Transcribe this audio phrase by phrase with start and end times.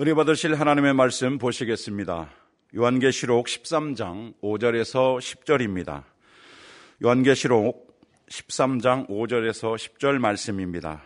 [0.00, 2.28] 은혜 받으실 하나님의 말씀 보시겠습니다.
[2.74, 6.02] 요한계시록 13장 5절에서 10절입니다.
[7.04, 7.96] 요한계시록
[8.28, 11.04] 13장 5절에서 10절 말씀입니다.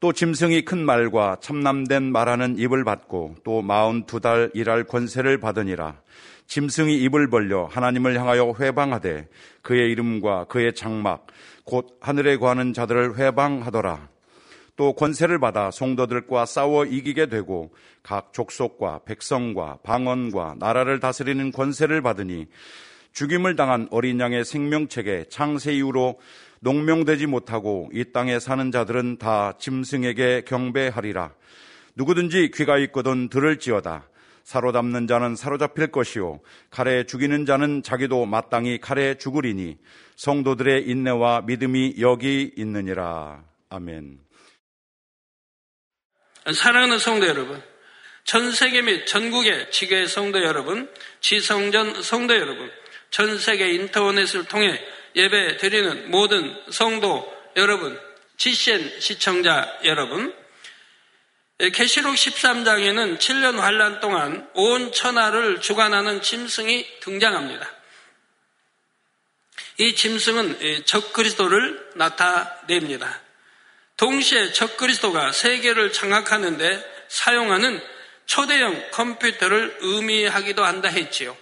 [0.00, 6.00] 또 짐승이 큰 말과 참남된 말하는 입을 받고 또 마흔 두 달 일할 권세를 받으니라.
[6.46, 9.28] 짐승이 입을 벌려 하나님을 향하여 회방하되
[9.60, 11.26] 그의 이름과 그의 장막
[11.64, 14.11] 곧 하늘에 거하는 자들을 회방하더라.
[14.76, 22.46] 또 권세를 받아 성도들과 싸워 이기게 되고 각 족속과 백성과 방언과 나라를 다스리는 권세를 받으니
[23.12, 26.18] 죽임을 당한 어린 양의 생명책에 창세 이후로
[26.60, 31.34] 농명되지 못하고 이 땅에 사는 자들은 다 짐승에게 경배하리라.
[31.94, 34.08] 누구든지 귀가 있거든 들을지어다.
[34.44, 39.76] 사로잡는 자는 사로잡힐 것이요 칼에 죽이는 자는 자기도 마땅히 칼에 죽으리니
[40.16, 43.44] 성도들의 인내와 믿음이 여기 있느니라.
[43.68, 44.18] 아멘.
[46.50, 47.62] 사랑하는 성도 여러분,
[48.24, 52.70] 전 세계 및 전국의 지교의 성도 여러분, 지성전 성도 여러분,
[53.10, 54.82] 전 세계 인터넷을 통해
[55.14, 58.00] 예배 드리는 모든 성도 여러분,
[58.38, 60.34] 지신 시청자 여러분,
[61.72, 67.70] 계시록 13장에는 7년 환란 동안 온 천하를 주관하는 짐승이 등장합니다.
[69.78, 73.20] 이 짐승은 적그리스도를 나타냅니다.
[74.02, 77.80] 동시에 적그리스도가 세계를 장악하는데 사용하는
[78.26, 81.36] 초대형 컴퓨터를 의미하기도 한다 했지요.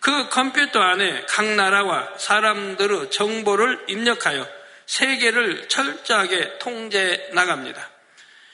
[0.00, 4.46] 그 컴퓨터 안에 각 나라와 사람들의 정보를 입력하여
[4.84, 7.90] 세계를 철저하게 통제해 나갑니다.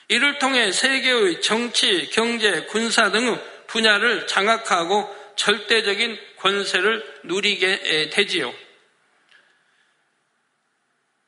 [0.07, 8.62] 이를 통해 세계의 정치, 경제, 군사 등의 분야를 장악하고 절대적인 권세를 누리게 되지요.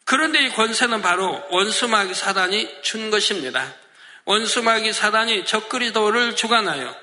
[0.06, 3.73] 그런데 이 권세는 바로 원수마귀 사단이 준 것입니다.
[4.25, 6.95] 원수마귀 사단이 적그리도를 주관하여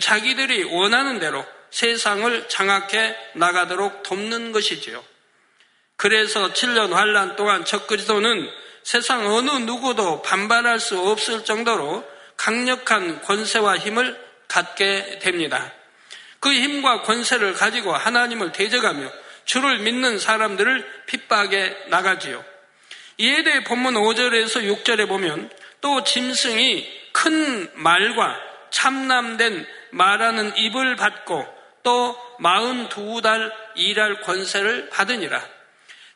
[0.00, 5.02] 자기들이 원하는 대로 세상을 장악해 나가도록 돕는 것이지요.
[5.96, 8.48] 그래서 7년 환란 동안 적그리도는
[8.82, 12.04] 세상 어느 누구도 반발할 수 없을 정도로
[12.36, 14.18] 강력한 권세와 힘을
[14.48, 15.72] 갖게 됩니다.
[16.40, 19.10] 그 힘과 권세를 가지고 하나님을 대적하며
[19.50, 22.44] 주를 믿는 사람들을 핍박해 나가지요.
[23.16, 25.50] 이에 대해 본문 5절에서 6절에 보면
[25.80, 28.38] 또 짐승이 큰 말과
[28.70, 31.44] 참남된 말하는 입을 받고
[31.82, 35.42] 또 마흔 두 달 일할 권세를 받으니라.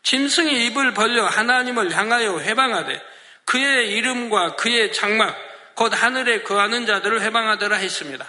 [0.04, 3.02] 짐승이 입을 벌려 하나님을 향하여 해방하되
[3.46, 5.36] 그의 이름과 그의 장막
[5.74, 8.24] 곧 하늘에 거하는 자들을 해방하더라 했습니다.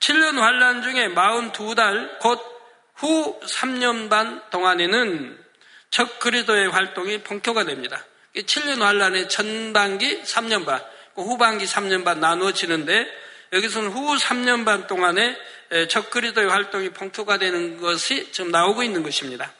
[0.00, 2.51] 7년 환란 중에 마흔 두달곧
[2.94, 5.38] 후 3년 반 동안에는
[5.90, 8.04] 적 그리도의 활동이 본격화 됩니다.
[8.34, 10.82] 7년 환란의 전반기 3년 반,
[11.14, 13.06] 그 후반기 3년 반 나누어지는데
[13.52, 15.36] 여기서는 후 3년 반 동안에
[15.88, 19.52] 적 그리도의 활동이 본격화되는 것이 지금 나오고 있는 것입니다.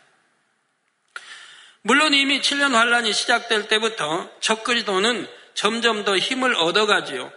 [1.82, 7.30] 물론 이미 7년 환란이 시작될 때부터 적 그리도는 점점 더 힘을 얻어가지요.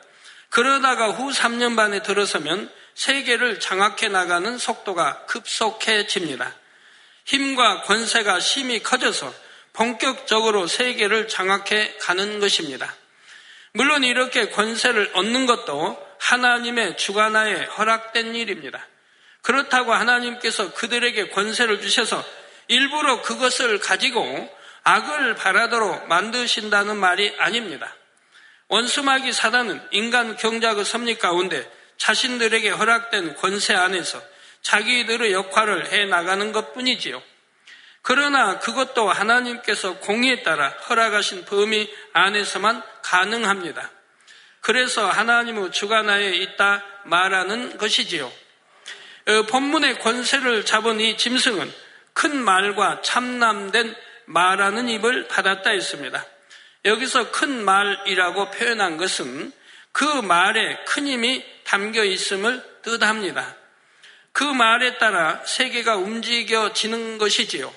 [0.49, 6.53] 그러다가 후 3년 반에 들어서면 세계를 장악해 나가는 속도가 급속해집니다.
[7.25, 9.33] 힘과 권세가 심히 커져서
[9.73, 12.95] 본격적으로 세계를 장악해 가는 것입니다.
[13.73, 18.87] 물론 이렇게 권세를 얻는 것도 하나님의 주관하에 허락된 일입니다.
[19.41, 22.23] 그렇다고 하나님께서 그들에게 권세를 주셔서
[22.67, 24.49] 일부러 그것을 가지고
[24.83, 27.93] 악을 바라도록 만드신다는 말이 아닙니다.
[28.69, 34.21] 원수마귀 사단은 인간 경작의 섭리 가운데 자신들에게 허락된 권세 안에서
[34.61, 37.21] 자기들의 역할을 해 나가는 것 뿐이지요.
[38.01, 43.91] 그러나 그것도 하나님께서 공의에 따라 허락하신 범위 안에서만 가능합니다.
[44.61, 48.31] 그래서 하나님의 주관하에 있다 말하는 것이지요.
[49.27, 51.71] 어, 본문의 권세를 잡은 이 짐승은
[52.13, 53.95] 큰 말과 참남된
[54.25, 56.25] 말하는 입을 받았다 했습니다.
[56.85, 59.51] 여기서 큰 말이라고 표현한 것은
[59.95, 63.55] 그 말에 큰 힘이 담겨 있음을 뜻합니다.
[64.33, 67.73] 그 말에 따라 세계가 움직여지는 것이지요.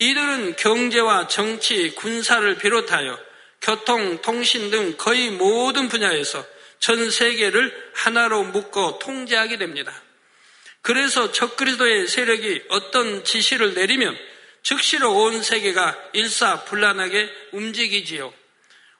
[0.00, 3.16] 이들은 경제와 정치, 군사를 비롯하여
[3.60, 6.44] 교통, 통신 등 거의 모든 분야에서
[6.80, 9.92] 전 세계를 하나로 묶어 통제하게 됩니다.
[10.82, 14.18] 그래서 적그리스도의 세력이 어떤 지시를 내리면
[14.64, 18.39] 즉시로 온 세계가 일사불란하게 움직이지요.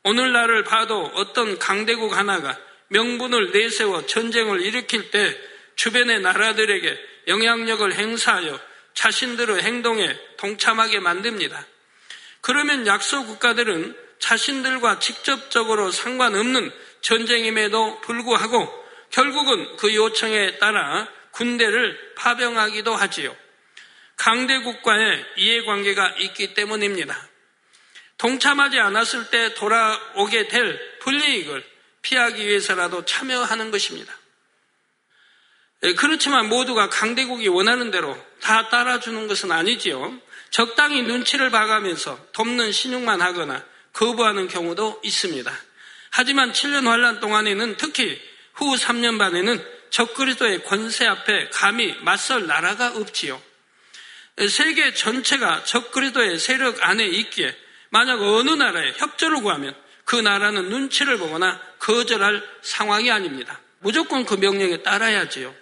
[0.02, 2.58] 오늘날을 봐도 어떤 강대국 하나가
[2.88, 5.36] 명분을 내세워 전쟁을 일으킬 때
[5.76, 6.98] 주변의 나라들에게
[7.28, 8.60] 영향력을 행사하여
[8.94, 11.66] 자신들의 행동에 동참하게 만듭니다.
[12.40, 18.68] 그러면 약소 국가들은 자신들과 직접적으로 상관없는 전쟁임에도 불구하고
[19.10, 23.36] 결국은 그 요청에 따라 군대를 파병하기도 하지요.
[24.16, 27.29] 강대국과의 이해관계가 있기 때문입니다.
[28.20, 31.64] 동참하지 않았을 때 돌아오게 될 불이익을
[32.02, 34.14] 피하기 위해서라도 참여하는 것입니다.
[35.84, 40.20] 예, 그렇지만 모두가 강대국이 원하는 대로 다 따라주는 것은 아니지요.
[40.50, 43.64] 적당히 눈치를 봐가면서 돕는 신용만 하거나
[43.94, 45.50] 거부하는 경우도 있습니다.
[46.10, 48.20] 하지만 7년 환란 동안에는 특히
[48.52, 53.42] 후 3년 반에는 적그리스도의 권세 앞에 감히 맞설 나라가 없지요.
[54.50, 57.56] 세계 전체가 적그리스도의 세력 안에 있기에
[57.90, 63.60] 만약 어느 나라에 협조를 구하면 그 나라는 눈치를 보거나 거절할 상황이 아닙니다.
[63.80, 65.54] 무조건 그 명령에 따라야지요.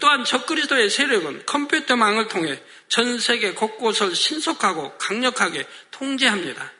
[0.00, 6.72] 또한 적그리스도의 세력은 컴퓨터망을 통해 전 세계 곳곳을 신속하고 강력하게 통제합니다.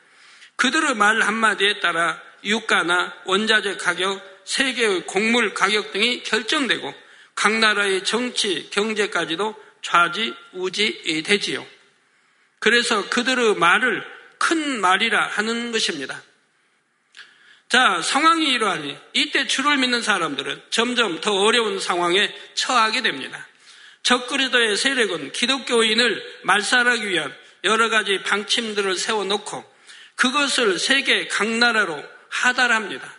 [0.56, 6.94] 그들의 말 한마디에 따라 유가나 원자재 가격, 세계의 곡물 가격 등이 결정되고
[7.35, 11.67] 각 나라의 정치, 경제까지도 좌지 우지 되지요.
[12.58, 14.05] 그래서 그들의 말을
[14.44, 16.23] 큰 말이라 하는 것입니다.
[17.70, 23.49] 자, 상황이 이러하니 이때 주를 믿는 사람들은 점점 더 어려운 상황에 처하게 됩니다.
[24.02, 29.64] 적그리도의 세력은 기독교인을 말살하기 위한 여러 가지 방침들을 세워놓고
[30.17, 33.17] 그것을 세계 각 나라로 하달합니다.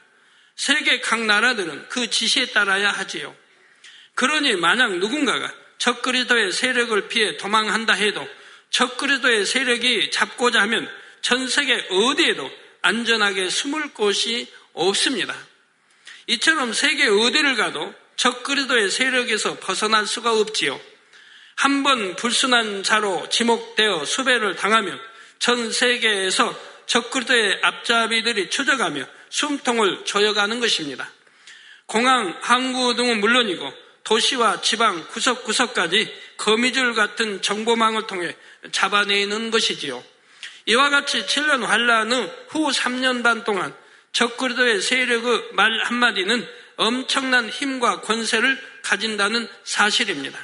[0.55, 3.35] 세계 각 나라들은 그 지시에 따라야 하지요.
[4.13, 8.25] 그러니 만약 누군가가 적그리도의 세력을 피해 도망한다 해도
[8.69, 10.87] 적그리도의 세력이 잡고자 하면
[11.25, 12.47] 전 세계 어디에도
[12.83, 15.35] 안전하게 숨을 곳이 없습니다.
[16.27, 20.79] 이처럼 세계 어디를 가도 적그리도의 세력에서 벗어날 수가 없지요.
[21.55, 25.01] 한 번 불순한 자로 지목되어 수배를 당하면
[25.39, 26.55] 전 세계에서
[26.85, 31.11] 적그리도의 앞잡이들이 추적하며 숨통을 조여가는 것입니다.
[31.87, 33.73] 공항, 항구 등은 물론이고
[34.03, 38.37] 도시와 지방 구석구석까지 거미줄 같은 정보망을 통해
[38.71, 40.03] 잡아내는 것이지요.
[40.65, 42.11] 이와 같이 7년 환란
[42.49, 43.73] 후 3년 반 동안
[44.11, 46.47] 적그리도의 세력의 말 한마디는
[46.77, 50.39] 엄청난 힘과 권세를 가진다는 사실입니다.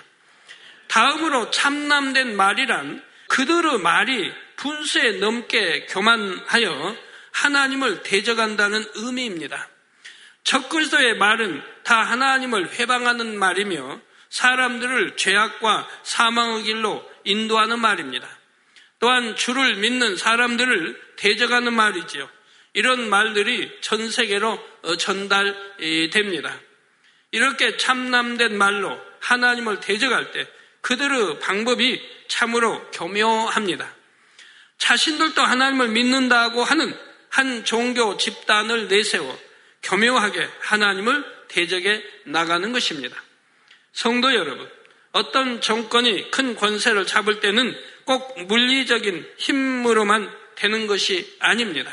[0.87, 6.97] 다음으로 참남된 말이란 그들의 말이 분수에 넘게 교만하여
[7.31, 9.69] 하나님을 대적한다는 의미입니다.
[10.43, 18.27] 적그리스도의 말은 다 하나님을 회방하는 말이며 사람들을 죄악과 사망의 길로 인도하는 말입니다.
[19.01, 22.29] 또한 주를 믿는 사람들을 대적하는 말이지요.
[22.73, 26.59] 이런 말들이 전 세계로 어, 전달됩니다.
[27.31, 30.47] 이렇게 참남된 말로 하나님을 대적할 때
[30.81, 33.93] 그들의 방법이 참으로 교묘합니다.
[34.77, 36.95] 자신들도 하나님을 믿는다고 하는
[37.29, 39.39] 한 종교 집단을 내세워
[39.83, 43.21] 교묘하게 하나님을 대적해 나가는 것입니다.
[43.93, 44.69] 성도 여러분,
[45.11, 47.75] 어떤 정권이 큰 권세를 잡을 때는
[48.05, 51.91] 꼭 물리적인 힘으로만 되는 것이 아닙니다.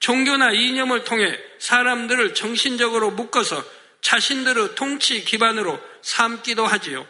[0.00, 3.64] 종교나 이념을 통해 사람들을 정신적으로 묶어서
[4.00, 7.06] 자신들의 통치 기반으로 삼기도 하지요.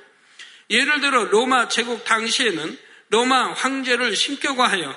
[0.70, 2.78] 예를 들어 로마 제국 당시에는
[3.10, 4.96] 로마 황제를 신격화하여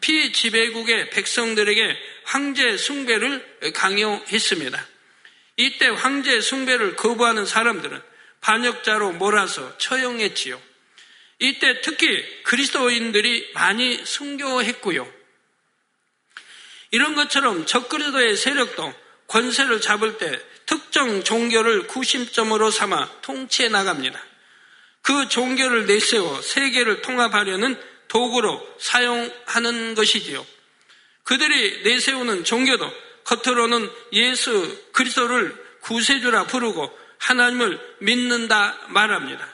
[0.00, 4.86] 피지배국의 백성들에게 황제 숭배를 강요했습니다.
[5.56, 8.00] 이때 황제 숭배를 거부하는 사람들은
[8.40, 10.60] 반역자로 몰아서 처형했지요.
[11.38, 15.12] 이때 특히 그리스도인들이 많이 순교했고요.
[16.90, 18.94] 이런 것처럼 적그리스도의 세력도
[19.26, 24.22] 권세를 잡을 때 특정 종교를 구심점으로 삼아 통치해 나갑니다.
[25.02, 30.46] 그 종교를 내세워 세계를 통합하려는 도구로 사용하는 것이지요.
[31.24, 32.90] 그들이 내세우는 종교도
[33.24, 39.53] 겉으로는 예수 그리스도를 구세주라 부르고 하나님을 믿는다 말합니다.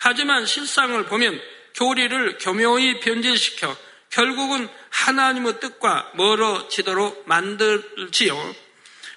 [0.00, 1.40] 하지만 실상을 보면
[1.74, 3.76] 교리를 교묘히 변질시켜
[4.08, 8.56] 결국은 하나님의 뜻과 멀어지도록 만들지요.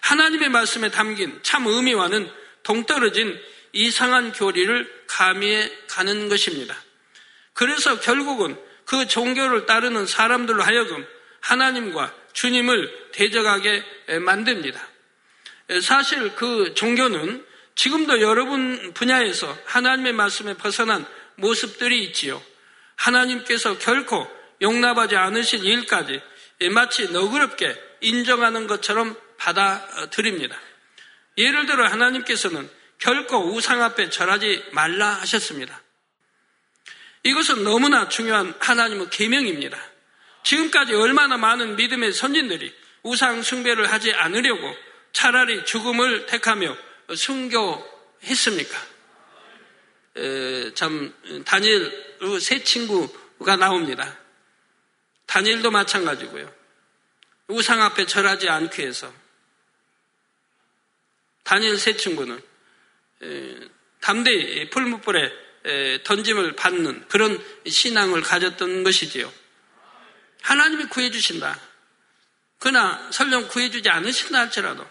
[0.01, 2.29] 하나님의 말씀에 담긴 참 의미와는
[2.63, 3.39] 동떨어진
[3.71, 6.75] 이상한 교리를 가미해 가는 것입니다.
[7.53, 11.07] 그래서 결국은 그 종교를 따르는 사람들로 하여금
[11.39, 13.83] 하나님과 주님을 대적하게
[14.19, 14.85] 만듭니다.
[15.81, 22.41] 사실 그 종교는 지금도 여러분 분야에서 하나님의 말씀에 벗어난 모습들이 있지요.
[22.95, 24.27] 하나님께서 결코
[24.61, 26.21] 용납하지 않으실 일까지
[26.71, 30.57] 마치 너그럽게 인정하는 것처럼 받아들입니다.
[31.37, 35.81] 예를 들어 하나님께서는 결코 우상 앞에 절하지 말라 하셨습니다.
[37.23, 39.77] 이것은 너무나 중요한 하나님의 계명입니다.
[40.43, 44.75] 지금까지 얼마나 많은 믿음의 선진들이 우상 숭배를 하지 않으려고
[45.11, 46.75] 차라리 죽음을 택하며
[47.15, 48.77] 순교했습니까?
[50.17, 51.13] 에, 참
[51.45, 54.17] 다니엘 세 친구가 나옵니다.
[55.25, 56.53] 다니엘도 마찬가지고요.
[57.47, 59.11] 우상 앞에 절하지 않기 위해서
[61.43, 62.41] 다니엘 세 친구는
[63.23, 63.59] 에,
[64.01, 65.43] 담대히 풀무불에
[66.03, 69.31] 던짐을 받는 그런 신앙을 가졌던 것이지요.
[70.41, 71.57] 하나님이 구해주신다.
[72.59, 74.85] 그러나 설령 구해주지 않으신다 할지라도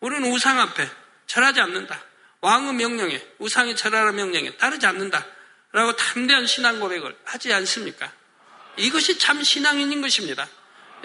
[0.00, 0.88] 우리는 우상 앞에
[1.28, 2.02] 절하지 않는다.
[2.40, 5.24] 왕의 명령에 우상의 절하라 명령에 따르지 않는다.
[5.72, 8.12] 라고 담대한 신앙 고백을 하지 않습니까?
[8.76, 10.48] 이것이 참 신앙인인 것입니다.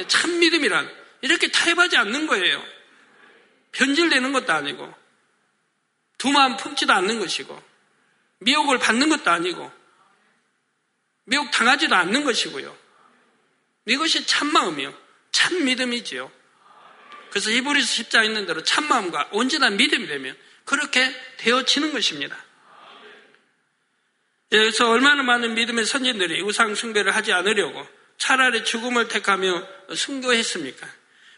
[0.08, 0.90] 참 믿음이란
[1.22, 2.64] 이렇게 타협하지 않는 거예요.
[3.74, 4.94] 변질되는 것도 아니고
[6.18, 7.62] 두 마음 품지도 않는 것이고
[8.40, 9.72] 미혹을 받는 것도 아니고
[11.26, 12.78] 미혹 당하지도 않는 것이고요.
[13.88, 14.94] 이것이 참 마음이요.
[15.32, 16.32] 참 믿음이지요.
[17.34, 22.38] 그래서 이브리스 10장 있는 대로 참마음과 온전한 믿음이 되면 그렇게 되어지는 것입니다.
[24.52, 27.88] 그래서 얼마나 많은 믿음의 선진들이 우상 숭배를 하지 않으려고
[28.20, 30.88] 차라리 죽음을 택하며 순교했습니까?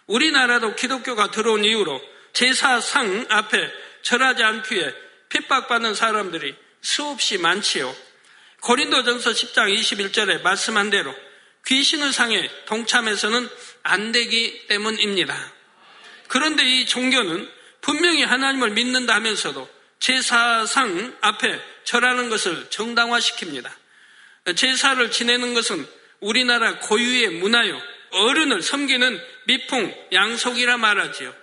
[0.07, 2.01] 우리나라도 기독교가 들어온 이후로
[2.33, 3.71] 제사상 앞에
[4.01, 4.93] 절하지 않기에
[5.29, 7.95] 핍박받는 사람들이 수없이 많지요.
[8.59, 11.15] 고린도전서 10장 21절에 말씀한 대로
[11.67, 13.47] 귀신의 상에 동참해서는
[13.83, 15.54] 안 되기 때문입니다.
[16.35, 17.49] 그런데 이 종교는
[17.79, 23.71] 분명히 하나님을 믿는다 하면서도 제사상 앞에 절하는 것을 정당화시킵니다.
[24.57, 25.87] 제사를 지내는 것은
[26.19, 27.81] 우리나라 고유의 문화요.
[28.11, 31.33] 어른을 섬기는 미풍, 양속이라 말하지요.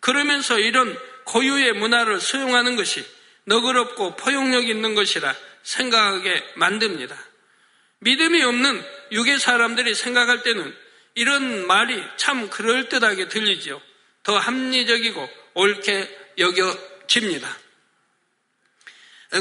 [0.00, 3.06] 그러면서 이런 고유의 문화를 수용하는 것이
[3.44, 7.16] 너그럽고 포용력 있는 것이라 생각하게 만듭니다.
[8.00, 10.76] 믿음이 없는 유괴 사람들이 생각할 때는
[11.14, 13.80] 이런 말이 참 그럴듯하게 들리지요.
[14.24, 17.56] 더 합리적이고 옳게 여겨집니다.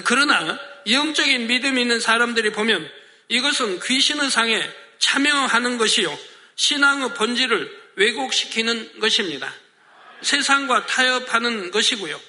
[0.05, 0.59] 그러나
[0.89, 2.89] 영적인 믿음이 있는 사람들이 보면
[3.29, 6.17] 이것은 귀신의 상에 참여하는 것이요.
[6.55, 9.53] 신앙의 본질을 왜곡시키는 것입니다.
[10.21, 12.19] 세상과 타협하는 것이고요.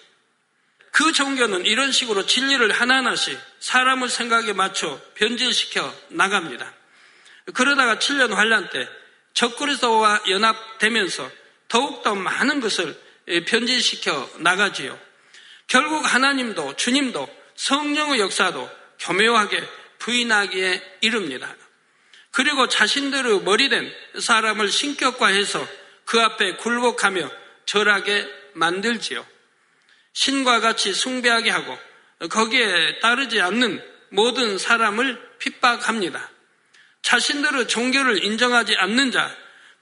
[0.91, 6.73] 그 종교는 이런 식으로 진리를 하나하나씩 사람의 생각에 맞춰 변질시켜 나갑니다.
[7.53, 8.89] 그러다가 7년 환란 때
[9.35, 11.31] 적그리스도와 연합되면서
[11.68, 12.99] 더욱더 많은 것을
[13.47, 14.99] 변질시켜 나가지요.
[15.66, 18.68] 결국 하나님도 주님도 성령의 역사도
[19.00, 19.62] 교묘하게
[19.99, 21.54] 부인하기에 이릅니다.
[22.30, 25.66] 그리고 자신들의 머리된 사람을 신격화해서
[26.04, 27.30] 그 앞에 굴복하며
[27.64, 29.25] 절하게 만들지요.
[30.12, 31.78] 신과 같이 숭배하게 하고
[32.28, 36.30] 거기에 따르지 않는 모든 사람을 핍박합니다.
[37.02, 39.35] 자신들의 종교를 인정하지 않는 자,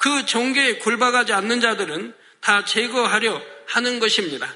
[0.03, 4.53] 그 종교에 굴박하지 않는 자들은 다 제거하려 하는 것입니다.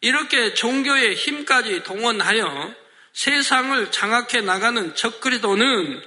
[0.00, 2.74] 이렇게 종교의 힘까지 동원하여
[3.12, 6.02] 세상을 장악해 나가는 적그리도는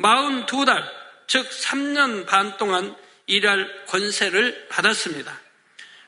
[0.00, 0.84] 42달,
[1.28, 2.96] 즉 3년 반 동안
[3.26, 5.38] 일할 권세를 받았습니다.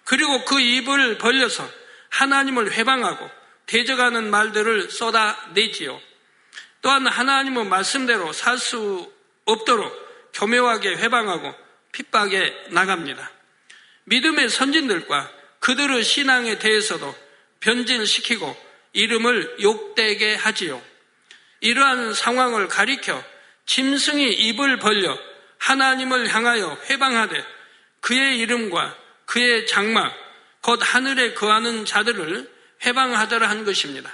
[0.03, 1.71] 그리고 그 입을 벌려서
[2.09, 3.31] 하나님을 회방하고
[3.67, 6.01] 대적하는 말들을 쏟아내지요.
[6.83, 9.13] 또한 하나님의 말씀대로 살 수
[9.45, 13.31] 없도록 교묘하게 회방하고 핍박에 나갑니다.
[14.05, 15.31] 믿음의 선진들과
[15.61, 17.15] 그들의 신앙에 대해서도
[17.61, 18.57] 변질시키고
[18.93, 20.83] 이름을 욕되게 하지요.
[21.61, 23.23] 이러한 상황을 가리켜
[23.67, 25.17] 짐승이 입을 벌려
[25.59, 27.45] 하나님을 향하여 회방하되
[28.01, 30.13] 그의 이름과 그의 장막,
[30.63, 32.51] 곧 하늘에 거하는 자들을
[32.85, 34.11] 회방하더라 한 것입니다.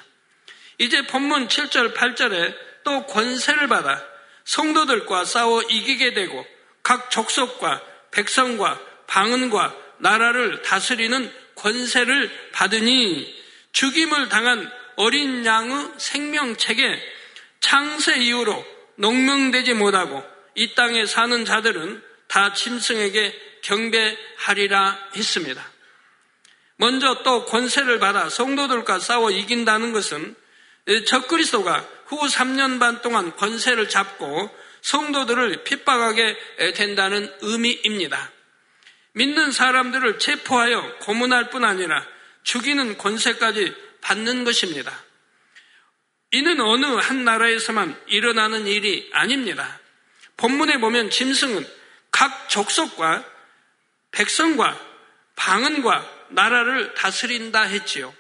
[0.79, 2.55] 이제 본문 7절, 8절에
[2.85, 4.05] 또 권세를 받아
[4.45, 6.47] 성도들과 싸워 이기게 되고
[6.87, 13.35] 각 족속과 백성과 방언과 나라를 다스리는 권세를 받으니
[13.73, 17.03] 죽임을 당한 어린 양의 생명책에
[17.59, 18.65] 창세 이후로
[18.99, 20.23] 농명되지 못하고
[20.55, 25.69] 이 땅에 사는 자들은 다 짐승에게 경배하리라 했습니다.
[26.77, 30.37] 먼저 또 권세를 받아 성도들과 싸워 이긴다는 것은
[31.09, 36.37] 적그리스도가 후 3년 반 동안 권세를 잡고 성도들을 핍박하게
[36.75, 38.31] 된다는 의미입니다.
[39.15, 42.07] 믿는 사람들을 체포하여 고문할 뿐 아니라
[42.45, 44.97] 죽이는 권세까지 받는 것입니다.
[46.31, 49.81] 이는 어느 한 나라에서만 일어나는 일이 아닙니다.
[50.37, 51.67] 본문에 보면 짐승은
[52.13, 53.25] 각 족속과
[54.13, 54.81] 백성과
[55.35, 58.15] 방언과 나라를 다스린다 했지요.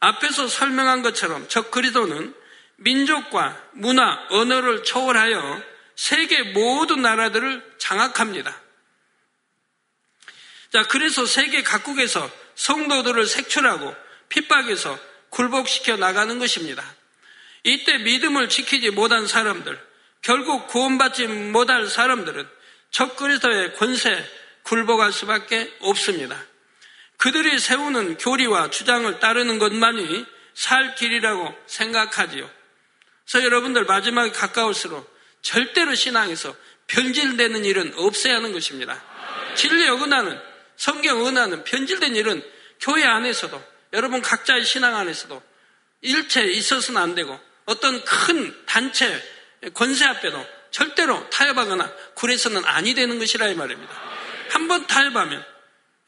[0.00, 2.34] 앞에서 설명한 것처럼 적 그리도는
[2.76, 8.60] 민족과 문화, 언어를 초월하여 세계 모든 나라들을 장악합니다.
[10.72, 13.94] 자, 그래서 세계 각국에서 성도들을 색출하고
[14.28, 14.98] 핍박해서
[15.30, 16.84] 굴복시켜 나가는 것입니다.
[17.62, 19.80] 이때 믿음을 지키지 못한 사람들,
[20.20, 22.48] 결국 구원받지 못할 사람들은
[22.90, 24.24] 적그리스도의 권세
[24.64, 26.42] 굴복할 수밖에 없습니다.
[27.16, 32.50] 그들이 세우는 교리와 주장을 따르는 것만이 살 길이라고 생각하지요.
[33.24, 35.13] 그래서 여러분들 마지막에 가까울수록
[35.44, 39.02] 절대로 신앙에서 변질되는 일은 없어야 하는 것입니다.
[39.54, 40.40] 진리 어긋나는
[40.76, 42.42] 성경 은하는 변질된 일은
[42.80, 45.40] 교회 안에서도 여러분 각자의 신앙 안에서도
[46.00, 49.22] 일체 있어서는 안 되고 어떤 큰 단체
[49.74, 53.92] 권세 앞에도 절대로 타협하거나 굴해서는 아니 되는 것이라 이 말입니다.
[54.50, 55.44] 한 번 타협하면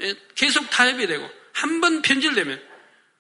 [0.00, 2.62] 예, 계속 타협이 되고 한번 편질되면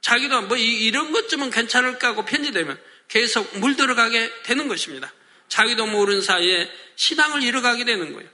[0.00, 5.12] 자기도 뭐 이런 것쯤은 괜찮을까 하고 편질되면 계속 물들어가게 되는 것입니다.
[5.48, 8.28] 자기도 모르는 사이에 신앙을 잃어가게 되는 거예요.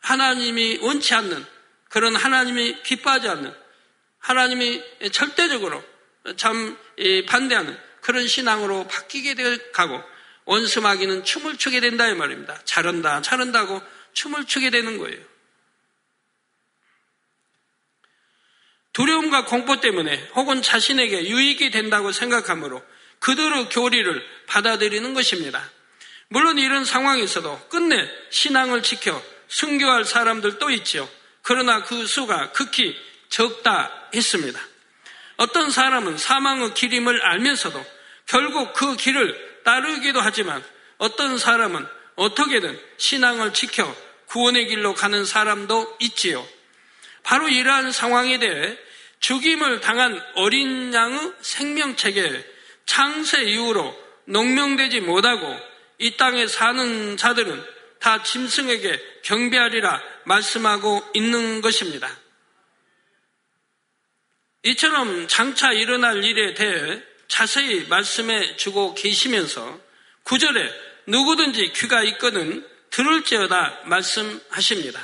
[0.00, 1.44] 하나님이 원치 않는
[1.88, 3.54] 그런 하나님이 기뻐하지 않는
[4.18, 4.82] 하나님이
[5.12, 5.82] 절대적으로
[6.36, 6.76] 참
[7.28, 10.02] 반대하는 그런 신앙으로 바뀌게 되 가고
[10.44, 12.60] 원수마귀는 춤을 추게 된다 이 말입니다.
[12.64, 13.82] 잘한다 잘한다고
[14.12, 15.18] 춤을 추게 되는 거예요.
[18.92, 22.82] 두려움과 공포 때문에 혹은 자신에게 유익이 된다고 생각하므로
[23.18, 25.70] 그들의 교리를 받아들이는 것입니다.
[26.28, 31.08] 물론 이런 상황에서도 끝내 신앙을 지켜 순교할 사람들도 있지요.
[31.42, 32.96] 그러나 그 수가 극히
[33.28, 34.60] 적다 했습니다.
[35.36, 37.84] 어떤 사람은 사망의 길임을 알면서도
[38.26, 40.64] 결국 그 길을 따르기도 하지만
[40.98, 43.94] 어떤 사람은 어떻게든 신앙을 지켜
[44.26, 46.46] 구원의 길로 가는 사람도 있지요.
[47.22, 48.76] 바로 이러한 상황에 대해
[49.20, 52.44] 죽임을 당한 어린 양의 생명체계
[52.86, 55.58] 창세 이후로 농명되지 못하고
[55.98, 57.64] 이 땅에 사는 자들은
[58.00, 62.08] 다 짐승에게 경배하리라 말씀하고 있는 것입니다.
[64.64, 69.80] 이처럼 장차 일어날 일에 대해 자세히 말씀해 주고 계시면서
[70.24, 70.70] 구절에
[71.06, 75.00] 누구든지 귀가 있거든 들을지어다 말씀하십니다.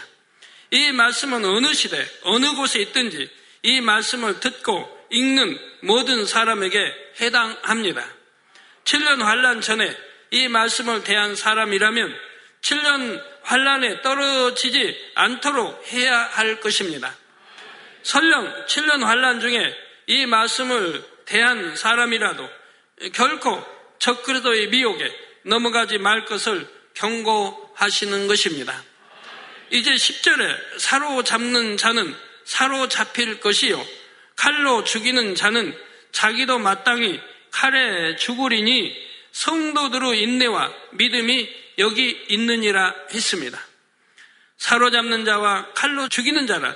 [0.70, 3.30] 이 말씀은 어느 시대, 어느 곳에 있든지
[3.62, 6.78] 이 말씀을 듣고 읽는 모든 사람에게
[7.20, 8.04] 해당합니다.
[8.84, 9.94] 7년 환란 전에
[10.32, 12.14] 이 말씀을 대한 사람이라면
[12.62, 17.14] 7년 환란에 떨어지지 않도록 해야 할 것입니다.
[18.02, 19.74] 설령 7년 환란 중에
[20.06, 22.48] 이 말씀을 대한 사람이라도
[23.12, 23.62] 결코
[23.98, 28.82] 적그리도의 미혹에 넘어가지 말 것을 경고하시는 것입니다.
[29.70, 32.14] 이제 10절에 사로잡는 자는
[32.44, 33.84] 사로잡힐 것이요.
[34.36, 35.76] 칼로 죽이는 자는
[36.10, 43.58] 자기도 마땅히 칼에 죽으리니 성도들의 인내와 믿음이 여기 있느니라 했습니다.
[44.58, 46.72] 사로잡는 자와 칼로 죽이는 자는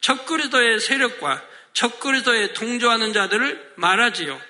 [0.00, 1.42] 적그리도의 세력과
[1.72, 4.40] 적그리도에 동조하는 자들을 말하지요.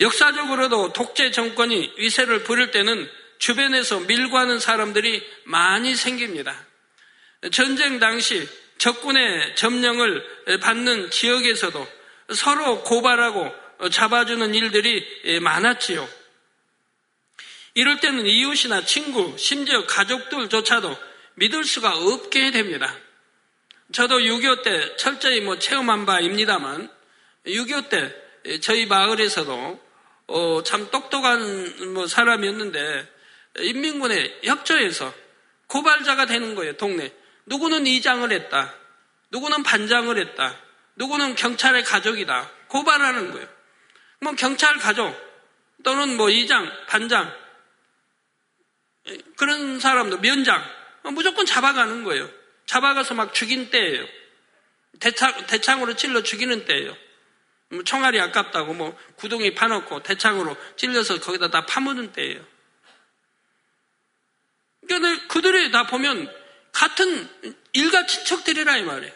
[0.00, 6.66] 역사적으로도 독재 정권이 위세를 부릴 때는 주변에서 밀고 하는 사람들이 많이 생깁니다.
[7.52, 11.86] 전쟁 당시 적군의 점령을 받는 지역에서도
[12.34, 16.08] 서로 고발하고 잡아주는 일들이 많았지요.
[17.74, 20.96] 이럴 때는 이웃이나 친구, 심지어 가족들조차도
[21.34, 22.94] 믿을 수가 없게 됩니다.
[23.92, 26.90] 저도 6.25 때 철저히 뭐 체험한 바입니다만
[27.46, 29.84] 6.25 때 저희 마을에서도
[30.26, 33.12] 어, 참 똑똑한 뭐 사람이었는데
[33.58, 35.12] 인민군의 협조해서
[35.66, 37.12] 고발자가 되는 거예요, 동네.
[37.46, 38.74] 누구는 이장을 했다.
[39.30, 40.56] 누구는 반장을 했다.
[40.96, 42.50] 누구는 경찰의 가족이다.
[42.68, 43.53] 고발하는 거예요.
[44.20, 45.14] 뭐 경찰 가족
[45.82, 47.32] 또는 뭐 이장, 반장
[49.36, 50.62] 그런 사람도 면장
[51.12, 52.30] 무조건 잡아가는 거예요.
[52.66, 54.06] 잡아가서 막 죽인 때예요.
[55.00, 56.96] 대창, 대창으로 찔러 죽이는 때예요.
[57.68, 62.44] 뭐 총알이 아깝다고 뭐 구덩이 파놓고 대창으로 찔려서 거기다 다 파묻은 때예요.
[64.86, 66.32] 그러니까 그들이 다 보면
[66.72, 67.28] 같은
[67.72, 69.12] 일가 친척들이라 이 말이에요.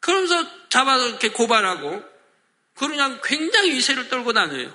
[0.00, 2.02] 그러면서 잡아서 이렇게 고발하고
[2.88, 4.74] 그냥 굉장히 위세를 떨고 다녀요.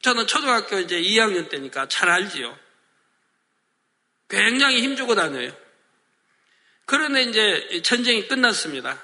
[0.00, 2.58] 저는 초등학교 이제 2학년 때니까 잘 알지요.
[4.30, 5.54] 굉장히 힘주고 다녀요.
[6.86, 8.98] 그런데 이제 전쟁이 끝났습니다.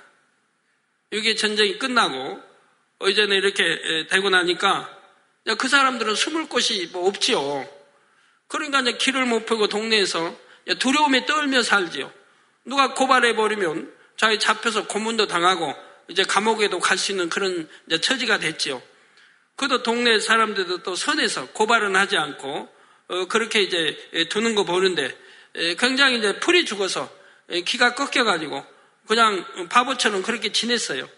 [1.10, 2.42] 이게 전쟁이 끝나고
[3.08, 4.90] 이제는 이렇게 되고 나니까
[5.58, 7.68] 그 사람들은 숨을 곳이 뭐 없지요.
[8.48, 10.34] 그러니까 이제 길을 못 펴고 동네에서
[10.78, 12.10] 두려움에 떨며 살지요.
[12.64, 17.68] 누가 고발해 버리면 자기 잡혀서 고문도 당하고 이제 감옥에도 갈 수 있는 그런
[18.00, 18.82] 처지가 됐지요.
[19.56, 22.68] 그도 동네 사람들도 또 선에서 고발은 하지 않고
[23.08, 25.16] 어, 그렇게 이제 두는 거 보는데
[25.78, 27.10] 굉장히 이제 풀이 죽어서
[27.64, 28.64] 기가 꺾여가지고
[29.06, 31.08] 그냥 바보처럼 그렇게 지냈어요.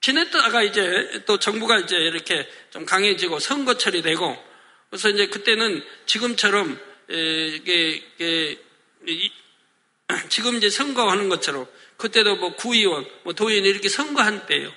[0.00, 4.36] 지냈다가 이제 또 정부가 이제 이렇게 좀 강해지고 선거철이 되고
[4.90, 8.58] 그래서 이제 그때는 지금처럼 이게, 이게
[10.28, 11.66] 지금 이제 선거하는 것처럼
[11.98, 14.72] 그때도 뭐 구의원, 뭐 도의원 이렇게 선거한 때예요.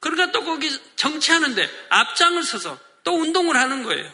[0.00, 4.10] 그러니까 또 거기 정치하는데 앞장을 서서 또 운동을 하는 거예요.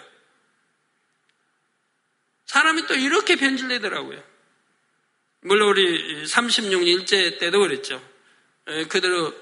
[2.47, 4.23] 사람이 또 이렇게 변질되더라고요.
[5.43, 8.03] 물론 우리 36일째 때도 그랬죠.
[8.89, 9.33] 그대로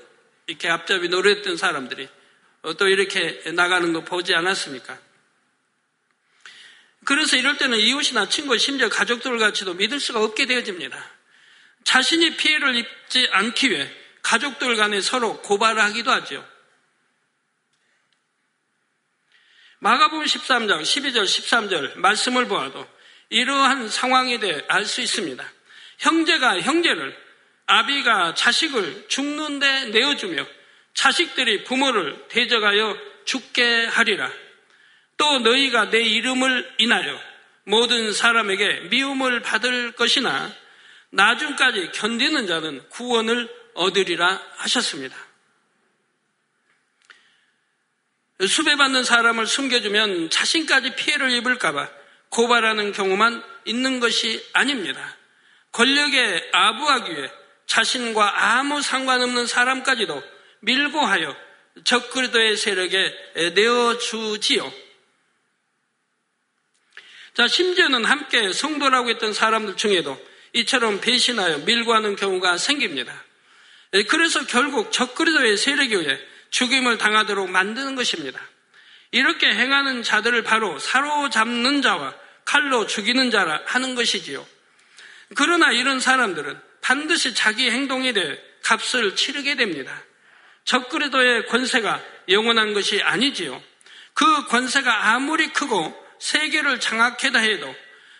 [0.46, 2.08] 이렇게 앞잡이 노래했던 사람들이
[2.78, 4.98] 또 이렇게 나가는 거 보지 않았습니까?
[7.04, 11.13] 그래서 이럴 때는 이웃이나 친구, 심지어 가족들 같이도 믿을 수가 없게 되어집니다.
[11.84, 13.88] 자신이 피해를 입지 않기 위해
[14.22, 16.46] 가족들 간에 서로 고발을 하기도 하죠.
[19.80, 22.88] 마가복음 13장 12절 13절 말씀을 보아도
[23.28, 25.44] 이러한 상황에 대해 알 수 있습니다.
[25.98, 27.16] 형제가 형제를
[27.66, 30.46] 아비가 자식을 죽는 데 내어주며
[30.94, 34.30] 자식들이 부모를 대적하여 죽게 하리라.
[35.16, 37.20] 또 너희가 내 이름을 인하여
[37.64, 40.52] 모든 사람에게 미움을 받을 것이나
[41.14, 45.16] 나중까지 견디는 자는 구원을 얻으리라 하셨습니다.
[48.46, 51.88] 수배받는 사람을 숨겨주면 자신까지 피해를 입을까봐
[52.30, 55.16] 고발하는 경우만 있는 것이 아닙니다.
[55.72, 57.30] 권력에 아부하기 위해
[57.66, 60.22] 자신과 아무 상관없는 사람까지도
[60.60, 61.34] 밀고 하여
[61.84, 64.72] 적그리도의 세력에 내어주지요.
[67.34, 70.20] 자, 심지어는 함께 성도라고 했던 사람들 중에도
[70.54, 73.12] 이처럼 배신하여 밀고 하는 경우가 생깁니다.
[74.08, 76.18] 그래서 결국 적그리도의 의해
[76.50, 78.40] 죽임을 당하도록 만드는 것입니다.
[79.10, 82.14] 이렇게 행하는 자들을 바로 사로잡는 자와
[82.44, 84.46] 칼로 죽이는 자라 하는 것이지요.
[85.36, 90.02] 그러나 이런 사람들은 반드시 자기 행동에 대해 값을 치르게 됩니다.
[90.64, 93.62] 적그리도의 권세가 영원한 것이 아니지요.
[94.14, 97.74] 그 권세가 아무리 크고 세계를 장악해다 해도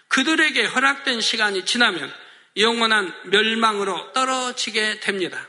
[0.09, 2.24] 그들에게 허락된 시간이 지나면
[2.57, 5.49] 영원한 멸망으로 떨어지게 됩니다.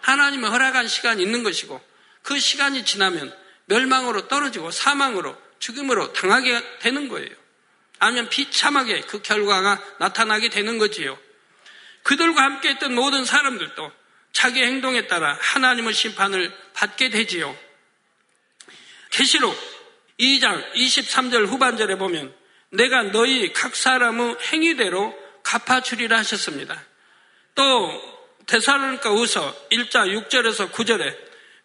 [0.00, 1.80] 하나님의 허락한 시간이 있는 것이고
[2.22, 3.34] 그 시간이 지나면
[3.66, 7.30] 멸망으로 떨어지고 사망으로 죽음으로 당하게 되는 거예요.
[7.98, 11.18] 아니면 비참하게 그 결과가 나타나게 되는 거지요.
[12.02, 13.92] 그들과 함께 했던 모든 사람들도
[14.32, 17.56] 자기 행동에 따라 하나님의 심판을 받게 되지요.
[19.10, 19.56] 계시록
[20.18, 22.34] 2장 23절 후반절에 보면
[22.70, 26.82] 내가 너희 각 사람의 행위대로 갚아주리라 하셨습니다.
[27.54, 28.14] 또
[28.46, 31.16] 대사로니까 우서 1자 6절에서 9절에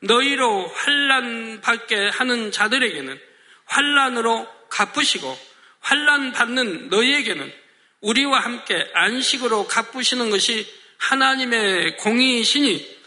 [0.02, 3.20] 너희로 환란 받게 하는 자들에게는
[3.66, 5.38] 환란으로 갚으시고
[5.82, 7.52] 환란 받는 너희에게는
[8.02, 13.00] 우리와 함께 안식으로 갚으시는 것이 하나님의 공의이시니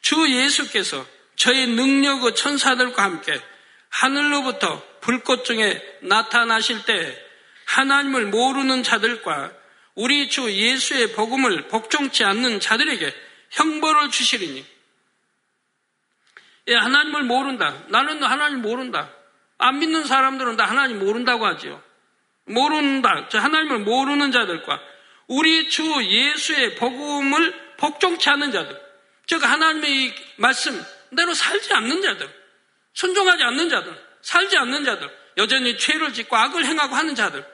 [0.00, 1.06] 주 예수께서
[1.36, 3.40] 저희 능력의 천사들과 함께
[3.88, 7.24] 하늘로부터 불꽃 중에 나타나실 때
[7.66, 9.52] 하나님을 모르는 자들과
[9.94, 13.14] 우리 주 예수의 복음을 복종치 않는 자들에게
[13.50, 14.64] 형벌을 주시리니
[16.68, 17.82] 예, 하나님을 모른다.
[17.88, 19.10] 나는 하나님 모른다.
[19.58, 21.82] 안 믿는 사람들은 다 하나님 모른다고 하지요.
[22.44, 23.28] 모른다.
[23.28, 24.80] 저 하나님을 모르는 자들과
[25.26, 28.80] 우리 주 예수의 복음을 복종치 않는 자들.
[29.26, 32.28] 즉 하나님의 말씀대로 살지 않는 자들.
[32.94, 34.06] 순종하지 않는 자들.
[34.22, 35.10] 살지 않는 자들.
[35.38, 37.44] 여전히 죄를 짓고 악을 행하고 하는 자들.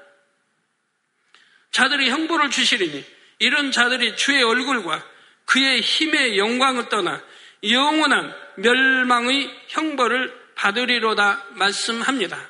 [1.70, 3.04] 자들이 형벌을 주시리니
[3.40, 5.04] 이런 자들이 주의 얼굴과
[5.44, 7.22] 그의 힘의 영광을 떠나
[7.64, 12.48] 영원한 멸망의 형벌을 받으리로다 말씀합니다.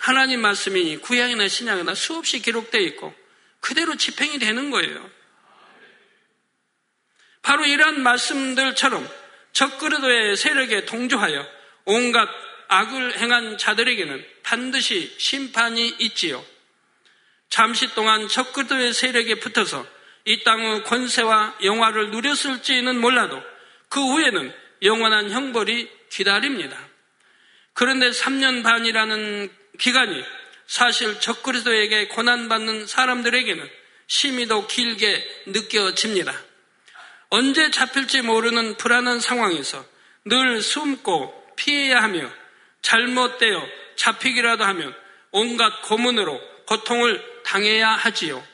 [0.00, 3.14] 하나님 말씀이 구약이나 신약이나 수없이 기록되어 있고
[3.60, 5.10] 그대로 집행이 되는 거예요.
[7.42, 9.08] 바로 이러한 말씀들처럼
[9.52, 11.46] 적그리도의 세력에 동조하여
[11.84, 12.28] 온갖
[12.68, 16.44] 악을 행한 자들에게는 반드시 심판이 있지요.
[17.48, 19.86] 잠시 동안 적그리도의 세력에 붙어서
[20.24, 23.42] 이 땅의 권세와 영화를 누렸을지는 몰라도
[23.88, 24.52] 그 후에는
[24.82, 26.76] 영원한 형벌이 기다립니다.
[27.74, 30.24] 그런데 3년 반이라는 기간이
[30.66, 33.68] 사실 적그리스도에게 고난받는 사람들에게는
[34.06, 36.34] 심히도 길게 느껴집니다.
[37.30, 39.84] 언제 잡힐지 모르는 불안한 상황에서
[40.24, 42.30] 늘 숨고 피해야 하며
[42.82, 44.94] 잘못되어 잡히기라도 하면
[45.30, 48.44] 온갖 고문으로 고통을 당해야 하지요.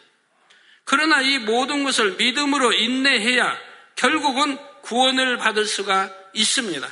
[0.84, 3.56] 그러나 이 모든 것을 믿음으로 인내해야
[3.96, 6.88] 결국은 구원을 받을 수가 있습니다.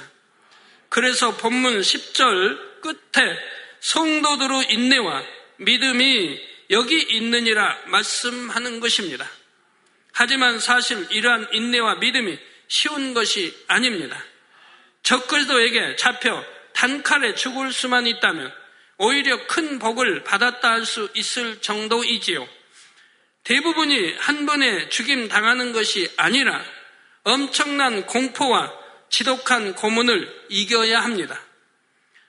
[0.88, 3.38] 그래서 본문 10절 끝에
[3.80, 5.22] 성도들의 인내와
[5.56, 9.28] 믿음이 여기 있느니라 말씀하는 것입니다.
[10.12, 14.22] 하지만 사실 이러한 인내와 믿음이 쉬운 것이 아닙니다.
[15.02, 18.52] 적그리도에게 잡혀 단칼에 죽을 수만 있다면
[18.98, 22.48] 오히려 큰 복을 받았다 할 수 있을 정도이지요.
[23.44, 26.62] 대부분이 한 번에 죽임 당하는 것이 아니라
[27.22, 28.72] 엄청난 공포와
[29.08, 31.40] 지독한 고문을 이겨야 합니다.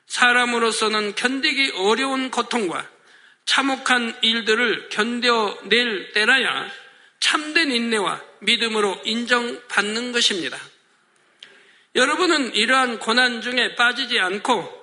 [0.08, 2.88] 사람으로서는 견디기 어려운 고통과
[3.46, 6.72] 참혹한 일들을 견뎌낼 때라야
[7.20, 10.58] 참된 인내와 믿음으로 인정받는 것입니다.
[11.96, 14.79] 여러분은 이러한 고난 중에 빠지지 않고 어,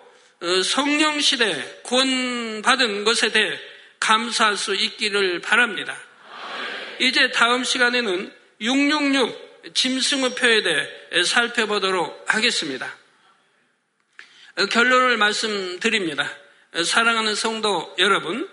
[0.64, 3.58] 성령 시대 구원받은 것에 대해
[4.00, 5.96] 감사할 수 있기를 바랍니다.
[7.00, 12.96] 이제 다음 시간에는 666 짐승의표에 대해 살펴보도록 하겠습니다.
[14.58, 16.30] 어, 결론을 말씀드립니다.
[16.74, 18.48] 어, 사랑하는 성도 여러분,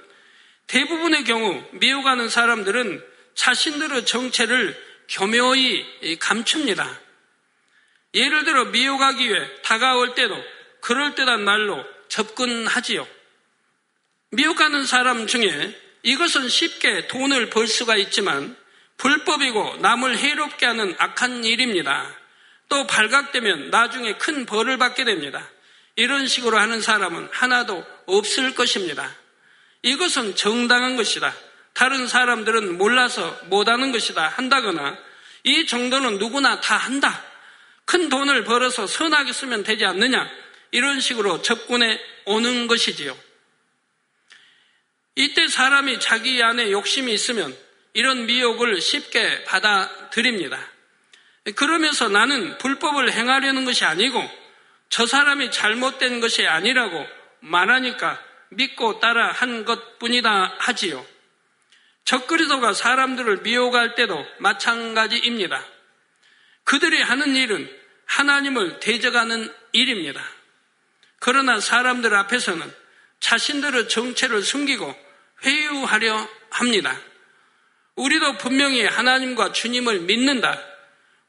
[0.67, 3.03] 대부분의 경우 미워가는 사람들은
[3.35, 4.77] 자신들의 정체를
[5.09, 6.99] 교묘히 감춥니다.
[8.13, 10.35] 예를 들어 미혹하기 위해 다가올 때도
[10.83, 13.07] 그럴듯한 말로 접근하지요.
[14.31, 18.55] 미혹하는 사람 중에 이것은 쉽게 돈을 벌 수가 있지만
[18.97, 22.13] 불법이고 남을 해롭게 하는 악한 일입니다.
[22.67, 25.49] 또 발각되면 나중에 큰 벌을 받게 됩니다.
[25.95, 29.09] 이런 식으로 하는 사람은 하나도 없을 것입니다.
[29.83, 31.33] 이것은 정당한 것이다.
[31.73, 34.27] 다른 사람들은 몰라서 못하는 것이다.
[34.27, 34.97] 한다거나
[35.43, 37.23] 이 정도는 누구나 다 한다.
[37.85, 40.42] 큰 돈을 벌어서 선하게 쓰면 되지 않느냐.
[40.73, 43.15] 이런 식으로 접근해 오는 것이지요.
[45.15, 47.55] 이때 사람이 자기 안에 욕심이 있으면
[47.93, 50.59] 이런 미혹을 쉽게 받아들입니다.
[51.55, 54.27] 그러면서 나는 불법을 행하려는 것이 아니고
[54.89, 57.05] 저 사람이 잘못된 것이 아니라고
[57.41, 61.05] 말하니까 믿고 따라 한 것 뿐이다 하지요.
[62.05, 65.63] 적그리도가 사람들을 미혹할 때도 마찬가지입니다.
[66.63, 67.69] 그들이 하는 일은
[68.05, 70.23] 하나님을 대적하는 일입니다.
[71.25, 72.69] 그러나 사람들 앞에서는
[73.21, 74.93] 자신들의 정체를 숨기고
[75.45, 76.99] 회유하려 합니다.
[77.95, 80.61] 우리도 분명히 하나님과 주님을 믿는다.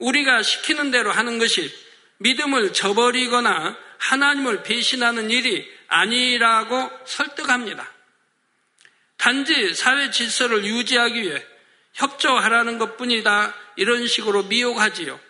[0.00, 1.72] 우리가 시키는 대로 하는 것이
[2.18, 7.88] 믿음을 저버리거나 하나님을 배신하는 일이 아니라고 설득합니다.
[9.16, 11.46] 단지 사회 질서를 유지하기 위해
[11.92, 13.54] 협조하라는 것 뿐이다.
[13.76, 15.20] 이런 식으로 미혹하지요.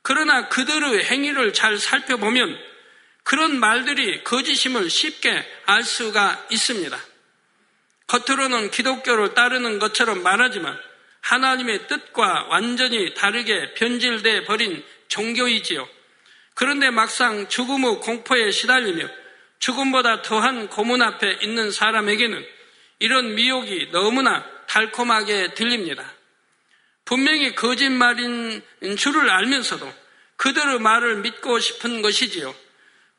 [0.00, 2.69] 그러나 그들의 행위를 잘 살펴보면
[3.22, 6.98] 그런 말들이 거짓임을 쉽게 알 수가 있습니다.
[8.06, 10.78] 겉으로는 기독교를 따르는 것처럼 말하지만
[11.20, 15.88] 하나님의 뜻과 완전히 다르게 변질돼 버린 종교이지요.
[16.54, 19.08] 그런데 막상 죽음의 공포에 시달리며
[19.60, 22.44] 죽음보다 더한 고문 앞에 있는 사람에게는
[22.98, 26.12] 이런 미혹이 너무나 달콤하게 들립니다.
[27.04, 28.62] 분명히 거짓말인
[28.96, 29.92] 줄을 알면서도
[30.36, 32.54] 그들의 말을 믿고 싶은 것이지요.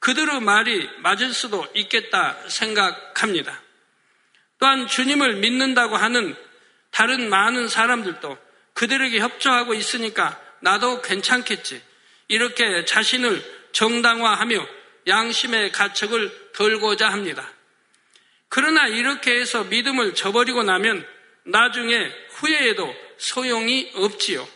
[0.02, 3.62] 그들의 말이 맞을 수도 있겠다 생각합니다.
[4.60, 6.36] 또한 주님을 믿는다고 하는
[6.90, 8.38] 다른 많은 사람들도
[8.74, 11.82] 그들에게 협조하고 있으니까 나도 괜찮겠지.
[12.28, 14.68] 이렇게 자신을 정당화하며
[15.08, 17.48] 양심의 가책을 덜고자 합니다.
[18.50, 21.08] 그러나 이렇게 해서 믿음을 저버리고 나면
[21.44, 24.48] 나중에 후회해도 소용이 없지요.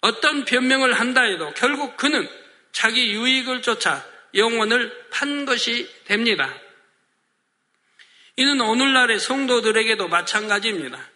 [0.00, 2.28] 어떤 변명을 한다 해도 결국 그는
[2.72, 6.54] 자기 유익을 쫓아 영혼을 판 것이 됩니다.
[8.36, 11.10] 이는 오늘날의 성도들에게도 마찬가지입니다.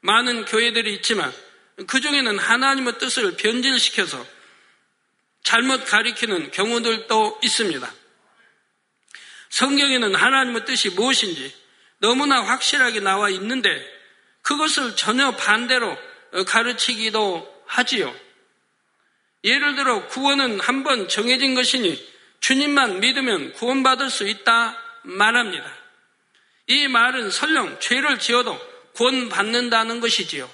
[0.00, 1.32] 많은 교회들이 있지만
[1.86, 4.26] 그 중에는 하나님의 뜻을 변질시켜서
[5.42, 7.94] 잘못 가리키는 경우들도 있습니다.
[9.50, 11.54] 성경에는 하나님의 뜻이 무엇인지
[11.98, 13.70] 너무나 확실하게 나와 있는데
[14.42, 15.96] 그것을 전혀 반대로
[16.46, 18.14] 가르치기도 하지요.
[19.44, 22.11] 예를 들어 구원은 한 번 정해진 것이니
[22.42, 25.64] 주님만 믿으면 구원받을 수 있다 말합니다.
[26.66, 28.60] 이 말은 설령 죄를 지어도
[28.94, 30.50] 구원받는다는 것이지요.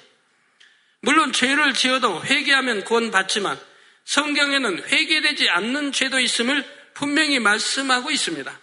[1.01, 3.59] 물론 죄를 지어도 회개하면 구원받지만
[4.05, 8.59] 성경에는 회개되지 않는 죄도 있음을 분명히 말씀하고 있습니다.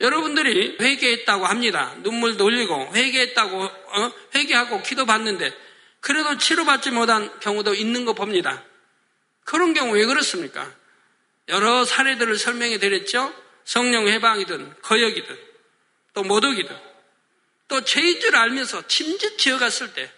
[0.00, 1.94] 여러분들이 회개했다고 합니다.
[2.02, 4.12] 눈물 돌리고 회개했다고 어?
[4.34, 5.52] 회개하고 기도받는데
[6.00, 8.64] 그래도 치료받지 못한 경우도 있는 거 봅니다.
[9.44, 10.72] 그런 경우 왜 그렇습니까?
[11.48, 13.34] 여러 사례들을 설명해 드렸죠.
[13.64, 15.38] 성령 해방이든 거역이든
[16.14, 16.74] 또 모독이든
[17.68, 20.10] 또 죄인 줄 알면서 침짓 지어갔을 때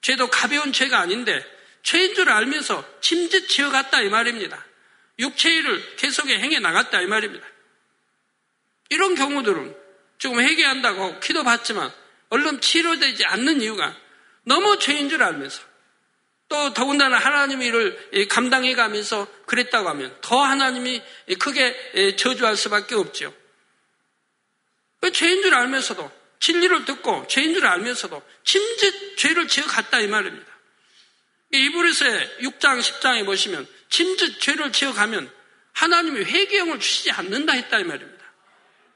[0.00, 1.44] 죄도 가벼운 죄가 아닌데
[1.82, 4.64] 죄인 줄 알면서 침짓 지어갔다 이 말입니다.
[5.18, 7.46] 육체일을 계속해 행해 나갔다 이 말입니다.
[8.88, 9.76] 이런 경우들은
[10.18, 11.92] 조금 회개한다고 기도 받지만
[12.30, 13.96] 얼른 치료되지 않는 이유가
[14.42, 15.62] 너무 죄인 줄 알면서
[16.50, 21.00] 또 더군다나 하나님의 일을 감당해 가면서 그랬다고 하면 더 하나님이
[21.38, 23.32] 크게 저주할 수밖에 없죠.
[25.12, 26.10] 죄인 줄 알면서도
[26.40, 30.50] 진리를 듣고 죄인 줄 알면서도 침짓 죄를 지어 갔다 이 말입니다.
[31.52, 35.32] 이불에서의 6장, 10장에 보시면 침짓 죄를 지어 가면
[35.72, 38.24] 하나님이 회개형을 주시지 않는다 했다 이 말입니다.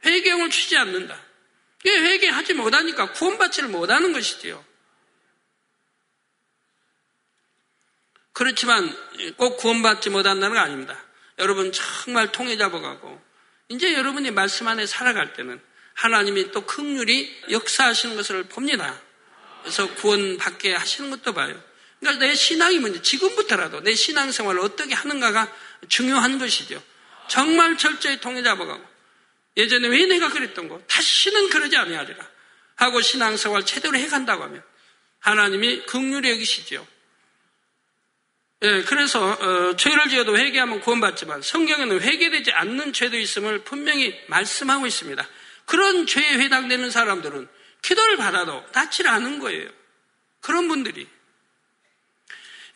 [0.04, 1.16] 회개형을 주지 않는다.
[1.86, 4.64] 회개하지 못하니까 구원받지를 못하는 것이지요.
[8.34, 8.94] 그렇지만
[9.36, 11.02] 꼭 구원받지 못한다는 거 아닙니다.
[11.38, 13.22] 여러분 정말 통해 잡아가고
[13.68, 15.60] 이제 여러분이 말씀 안에 살아갈 때는
[15.94, 19.00] 하나님이 또 극률이 역사하시는 것을 봅니다.
[19.62, 21.58] 그래서 구원받게 하시는 것도 봐요.
[22.00, 25.50] 그러니까 내 신앙이 뭔지 지금부터라도 내 신앙생활을 어떻게 하는가가
[25.88, 26.82] 중요한 것이죠.
[27.28, 28.84] 정말 철저히 통해 잡아가고
[29.56, 32.28] 예전에 왜 내가 그랬던 거 다시는 그러지 아니하리라
[32.74, 34.62] 하고 신앙생활 제대로 해간다고 하면
[35.20, 36.86] 하나님이 극률이 여기시죠.
[38.64, 45.28] 예, 그래서 어, 죄를 지어도 회개하면 구원받지만 성경에는 회개되지 않는 죄도 있음을 분명히 말씀하고 있습니다.
[45.66, 47.46] 그런 죄에 해당되는 사람들은
[47.82, 49.68] 기도를 받아도 낫질 않은 거예요.
[50.40, 51.06] 그런 분들이.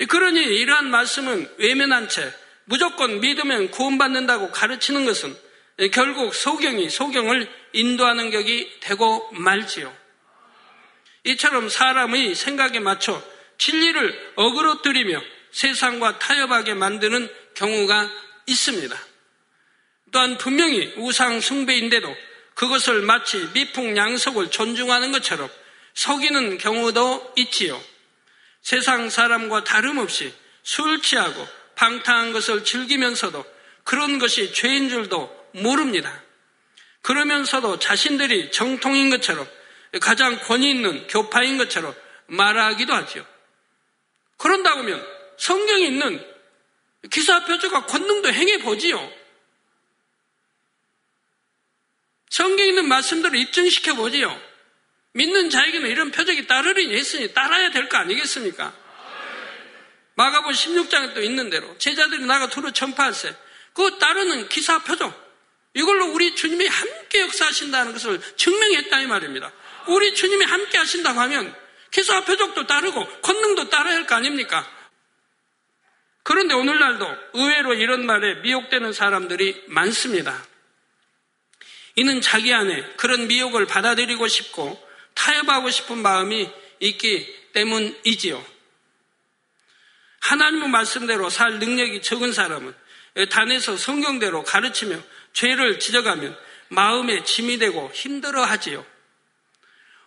[0.08, 2.34] 그러니 이러한 말씀은 외면한 채
[2.66, 5.34] 무조건 믿으면 구원받는다고 가르치는 것은
[5.92, 9.96] 결국 소경이 소경을 인도하는 격이 되고 말지요.
[11.24, 13.22] 이처럼 사람의 생각에 맞춰
[13.56, 18.10] 진리를 어그러뜨리며 세상과 타협하게 만드는 경우가
[18.46, 18.96] 있습니다.
[20.12, 22.14] 또한 분명히 우상 숭배인데도
[22.54, 25.48] 그것을 마치 미풍양속을 존중하는 것처럼
[25.94, 27.80] 속이는 경우도 있지요.
[28.62, 30.32] 세상 사람과 다름없이
[30.62, 33.44] 술 취하고 방탕한 것을 즐기면서도
[33.84, 36.22] 그런 것이 죄인 줄도 모릅니다.
[37.02, 39.48] 그러면서도 자신들이 정통인 것처럼
[40.00, 41.94] 가장 권위 있는 교파인 것처럼
[42.26, 43.26] 말하기도 하죠.
[44.36, 46.24] 그런다고 하면 성경에 있는
[47.10, 49.10] 기사 표적과 권능도 행해 보지요.
[52.30, 54.38] 성경에 있는 말씀들을 입증시켜 보지요.
[55.12, 58.74] 믿는 자에게는 이런 표적이 따르리니 했으니 따라야 될 거 아니겠습니까?
[60.14, 63.34] 마가본 16장에 또 있는 대로 제자들이 나가 두루 전파할세.
[63.72, 65.26] 그 따르는 기사 표적.
[65.74, 69.52] 이걸로 우리 주님이 함께 역사하신다는 것을 증명했다 이 말입니다.
[69.86, 71.54] 우리 주님이 함께 하신다고 하면
[71.90, 74.68] 기사 표적도 따르고 권능도 따라야 할 거 아닙니까?
[76.28, 80.44] 그런데 오늘날도 의외로 이런 말에 미혹되는 사람들이 많습니다.
[81.94, 84.78] 이는 자기 안에 그런 미혹을 받아들이고 싶고
[85.14, 88.44] 타협하고 싶은 마음이 있기 때문이지요.
[90.20, 92.74] 하나님의 말씀대로 살 능력이 적은 사람은
[93.30, 95.00] 단에서 성경대로 가르치며
[95.32, 96.38] 죄를 지적하면
[96.68, 98.84] 마음에 짐이 되고 힘들어 하지요.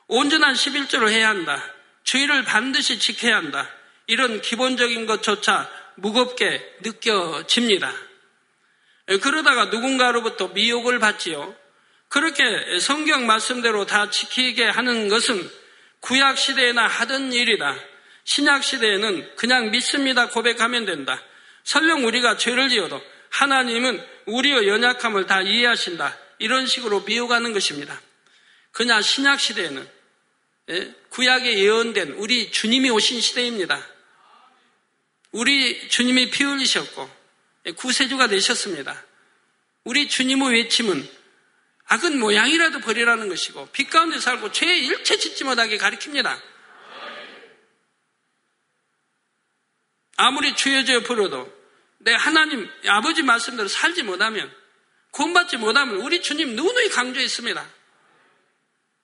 [0.05, 1.63] 온전한 11조를 해야 한다.
[2.03, 3.67] 죄를 반드시 지켜야 한다.
[4.05, 7.93] 이런 기본적인 것조차 무겁게 느껴집니다.
[9.21, 11.55] 그러다가 누군가로부터 미혹을 받지요.
[12.07, 12.43] 그렇게
[12.79, 15.49] 성경 말씀대로 다 지키게 하는 것은
[16.01, 17.75] 구약 시대에나 하던 일이다.
[18.23, 21.21] 신약 시대에는 그냥 믿습니다 고백하면 된다.
[21.63, 26.17] 설령 우리가 죄를 지어도 하나님은 우리의 연약함을 다 이해하신다.
[26.39, 27.99] 이런 식으로 미혹하는 것입니다.
[28.71, 29.87] 그냥 신약 시대에는
[30.69, 33.85] 예, 구약에 예언된 우리 주님이 오신 시대입니다.
[35.31, 37.09] 우리 주님이 피 흘리셨고
[37.77, 39.05] 구세주가 되셨습니다.
[39.83, 41.07] 우리 주님의 외침은
[41.85, 46.39] 악은 모양이라도 버리라는 것이고 빛 가운데 살고 죄에 일체 짓지 못하게 가리킵니다.
[50.17, 51.51] 아무리 죄여져 버려도
[51.99, 54.53] 내 하나님 아버지 말씀대로 살지 못하면
[55.11, 57.69] 구원받지 못하면 우리 주님 누누이 강조했습니다.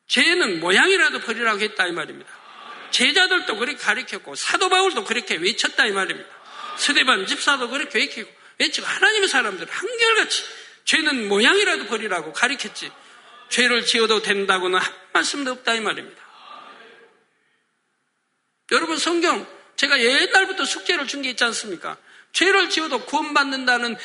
[0.08, 2.37] 죄는 모양이라도 버리라고 했다 이 말입니다.
[2.92, 6.30] 제자들도 그렇게 가르쳤고 사도 바울도 그렇게 외쳤다 이 말입니다.
[6.78, 10.44] 스데반 집사도 그렇게 외치고 외치고 하나님의 사람들 한결같이
[10.86, 12.92] 죄는 모양이라도 버리라고 가르쳤지
[13.50, 16.22] 죄를 지어도 된다고는 한 말씀도 없다 이 말입니다.
[18.72, 19.46] 여러분 성경
[19.76, 21.98] 제가 옛날부터 숙제를 준 게 있지 않습니까?
[22.34, 23.98] 죄를 지어도 구원받는다는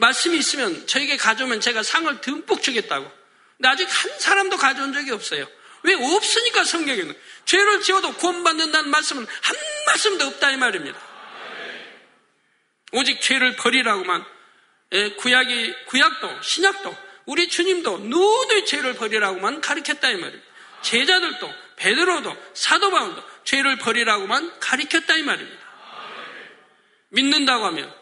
[0.00, 3.10] 말씀이 있으면 저에게 가져오면 제가 상을 듬뿍 주겠다고.
[3.56, 5.46] 근데 아직 한 사람도 가져온 적이 없어요.
[5.84, 7.14] 왜 없으니까 성경에 는
[7.44, 9.56] 죄를 지어도 구원받는다는 말씀은 한
[9.86, 10.98] 말씀도 없다 이 말입니다.
[12.92, 14.24] 오직 죄를 버리라고만
[14.92, 20.44] 예, 구약이 구약도 신약도 우리 주님도 누누이 죄를 버리라고만 가르쳤다 이 말입니다.
[20.82, 25.64] 제자들도 베드로도 사도 바울도 죄를 버리라고만 가르쳤다 이 말입니다.
[27.10, 27.94] 믿는다고 하면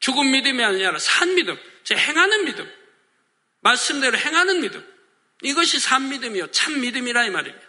[0.00, 2.70] 죽은 믿음이 아니라 산 믿음, 제 행하는 믿음,
[3.60, 4.97] 말씀대로 행하는 믿음,
[5.42, 7.66] 이것이 산 믿음이요 참 믿음이라 이 말입니다.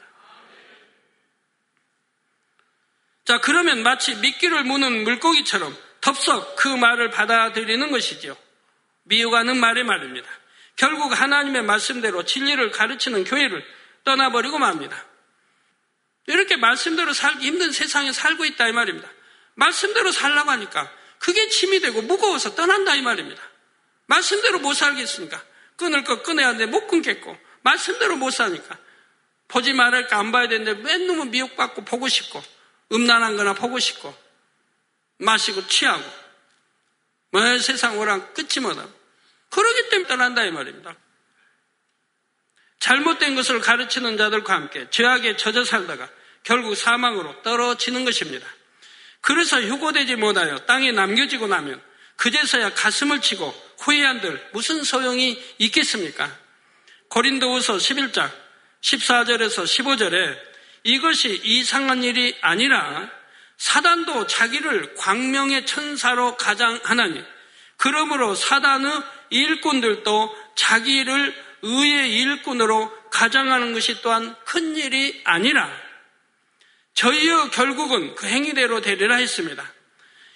[3.26, 8.36] 자, 그러면 마치 미끼를 무는 물고기처럼 덥석 그 말을 받아들이는 것이죠.
[9.04, 10.28] 미워가는 말의 말입니다.
[10.76, 13.64] 결국 하나님의 말씀대로 진리를 가르치는 교회를
[14.04, 15.06] 떠나버리고 맙니다.
[16.26, 19.10] 이렇게 말씀대로 살기 힘든 세상에 살고 있다 이 말입니다.
[19.56, 23.42] 말씀대로 살라고 하니까 그게 짐이 되고 무거워서 떠난다 이 말입니다.
[24.06, 25.44] 말씀대로 못 살겠으니까
[25.76, 27.38] 끊을 거 끊어야 하는데 못 끊겠고
[27.70, 28.78] 말씀대로 못 사니까
[29.48, 32.42] 보지 말할까 안 봐야 되는데 맨 놈은 미혹받고 보고 싶고
[32.92, 34.16] 음란한 거나 보고 싶고
[35.18, 36.04] 마시고 취하고
[37.32, 38.92] 뭐 세상 오랑 끝이 못하고
[39.50, 40.96] 그러기 때문에 떠난다 이 말입니다.
[42.80, 46.10] 잘못된 것을 가르치는 자들과 함께 죄악에 젖어 살다가
[46.44, 48.48] 결국 사망으로 떨어지는 것입니다.
[49.22, 51.82] 그래서 휴고되지 못하여 땅에 남겨지고 나면
[52.16, 56.49] 그제서야 가슴을 치고 후회한들 무슨 소용이 있겠습니까?
[57.10, 58.32] 고린도후서 11장
[58.82, 60.38] 14절에서 15절에
[60.84, 63.10] 이것이 이상한 일이 아니라
[63.57, 67.24] 사단도 자기를 광명의 천사로 가장하나니
[67.78, 68.91] 그러므로 사단의
[69.30, 75.70] 일꾼들도 자기를 의의 일꾼으로 가장하는 것이 또한 큰 일이 아니라
[76.93, 79.70] 저희의 결국은 그 행위대로 되리라 했습니다.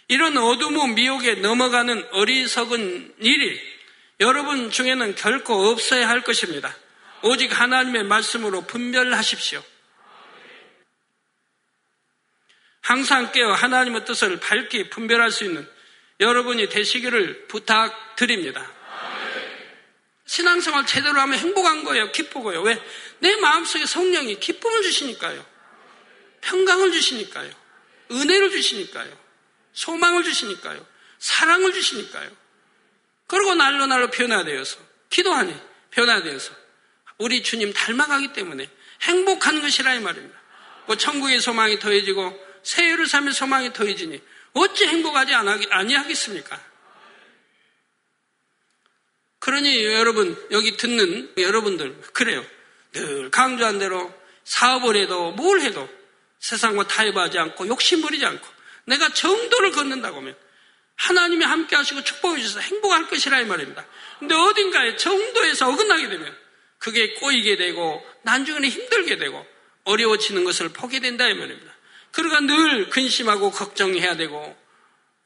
[0.08, 3.73] 이런 어둠의 미혹에 넘어가는 어리석은 일이
[4.24, 6.74] 여러분 중에는 결코 없어야 할 것입니다.
[7.24, 9.62] 오직 하나님의 말씀으로 분별하십시오.
[12.80, 15.70] 항상 깨어 하나님의 뜻을 밝게 분별할 수 있는
[16.22, 18.72] 여러분이 되시기를 부탁드립니다.
[20.26, 22.10] 신앙생활 제대로 하면 행복한 거예요.
[22.14, 22.62] 기쁘고요.
[22.62, 22.82] 왜?
[23.20, 25.46] 내 마음속에 성령이 기쁨을 주시니까요.
[26.42, 27.52] 평강을 주시니까요.
[28.12, 29.18] 은혜를 주시니까요.
[29.74, 30.86] 소망을 주시니까요.
[31.20, 32.43] 사랑을 주시니까요.
[33.28, 34.78] 그리고 날로 날로 변화되어서
[35.10, 35.56] 기도하니
[35.92, 36.54] 변화되어서
[37.18, 38.70] 우리 주님 닮아가기 때문에
[39.02, 40.40] 행복한 것이라 이 말입니다.
[40.86, 44.22] 뭐 천국의 소망이 더해지고 새 예루살렘의 소망이 더해지니
[44.54, 46.60] 어찌 행복하지 아니하겠습니까?
[49.40, 52.46] 그러니 여러분 여기 듣는 여러분들 그래요.
[52.94, 54.14] 늘 강조한 대로
[54.46, 55.90] 사업을 해도 뭘 해도
[56.40, 58.48] 세상과 타협하지 않고 욕심 부리지 않고
[58.86, 60.38] 내가 정도를 걷는다고 하면
[60.96, 63.86] 하나님이 함께 하시고 축복해 주셔서 행복할 것이라 이 말입니다.
[64.20, 66.38] 근데 어딘가에 정도에서 어긋나게 되면
[66.78, 69.46] 그게 꼬이게 되고 난중에 힘들게 되고
[69.86, 71.74] 어려워지는 것을 보게 된다 이 말입니다.
[72.12, 74.56] 그러니까 늘 근심하고 걱정해야 되고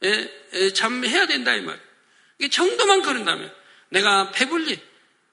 [0.03, 1.80] 예, 예, 참 해야 된다 이 말.
[2.39, 3.53] 이게 정도만 그런다면
[3.89, 4.80] 내가 배불리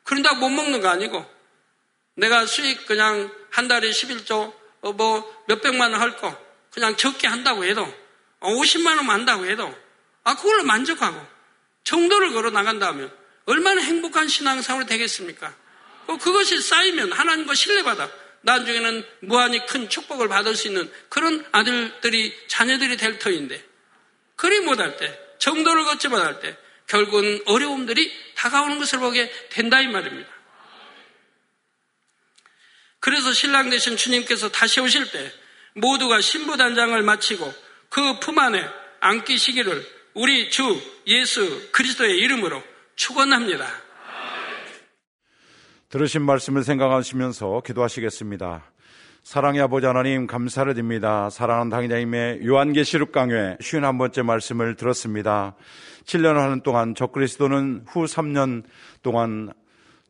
[0.05, 1.25] 그런다고 못 먹는 거 아니고
[2.17, 7.65] 내가 수익 그냥 한 달에 11조 어, 뭐 몇백만 원 할 거 그냥 적게 한다고
[7.65, 7.87] 해도
[8.41, 9.75] 50만 어, 원 한다고 해도
[10.25, 11.27] 아 그걸로 만족하고
[11.85, 13.13] 정도를 걸어 나간다면
[13.47, 15.55] 얼마나 행복한 신앙생활이 되겠습니까?
[16.07, 18.11] 어, 그것이 쌓이면 하나님과 신뢰받아
[18.43, 23.63] 나중에는 무한히 큰 축복을 받을 수 있는 그런 아들들이 자녀들이 될 터인데
[24.37, 26.57] 그리 못할 때 정도를 걷지 못할 때
[26.87, 30.29] 결국은 어려움들이 다가오는 것을 보게 된다 이 말입니다.
[33.01, 35.33] 그래서 신랑 되신 주님께서 다시 오실 때
[35.75, 37.55] 모두가 신부단장을 마치고
[37.91, 38.67] 그 품 안에
[39.01, 40.63] 안기시기를 우리 주
[41.09, 42.63] 예수 그리스도의 이름으로
[42.95, 43.67] 축원합니다.
[45.89, 48.65] 들으신 말씀을 생각하시면서 기도하시겠습니다.
[49.25, 51.31] 사랑의 아버지 하나님 감사를 드립니다.
[51.31, 55.57] 사랑하는 당의자님의 요한계시록 강회 51번째 말씀을 들었습니다.
[56.05, 58.63] 7년을 하는 동안 적그리스도는 후 3년
[59.03, 59.53] 동안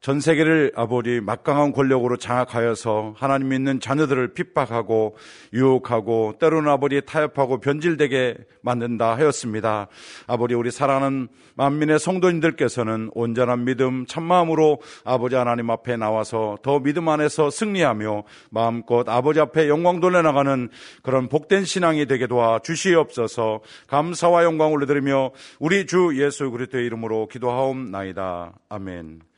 [0.05, 5.17] 전 세계를 아버지 막강한 권력으로 장악하여서 하나님 믿는 자녀들을 핍박하고
[5.55, 9.89] 유혹하고 때로는 아버지 타협하고 변질되게 만든다 하였습니다.
[10.27, 17.49] 아버지 우리 사랑하는 만민의 성도님들께서는 온전한 믿음 참마음으로 아버지 하나님 앞에 나와서 더 믿음 안에서
[17.49, 20.69] 승리하며 마음껏 아버지 앞에 영광 돌려나가는
[21.03, 25.31] 그런 복된 신앙이 되게 도와 주시옵소서 감사와 영광을 올려드리며
[25.61, 28.53] 우리 주 예수 그리스도의 이름으로 기도하옵나이다.
[28.69, 29.34] 아멘.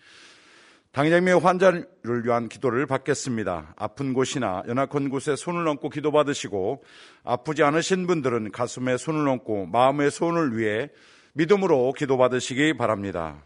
[0.97, 1.86] 당장의 환자를
[2.24, 3.74] 위한 기도를 받겠습니다.
[3.76, 6.82] 아픈 곳이나 연약한 곳에 손을 얹고 기도 받으시고
[7.22, 10.88] 아프지 않으신 분들은 가슴에 손을 얹고 마음의 손을 위해
[11.34, 13.44] 믿음으로 기도 받으시기 바랍니다.